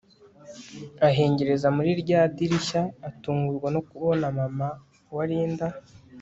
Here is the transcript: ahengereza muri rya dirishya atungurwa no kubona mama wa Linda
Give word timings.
ahengereza 1.07 1.67
muri 1.75 1.91
rya 2.01 2.21
dirishya 2.37 2.81
atungurwa 3.07 3.67
no 3.75 3.81
kubona 3.89 4.25
mama 4.39 4.67
wa 5.15 5.23
Linda 5.29 5.67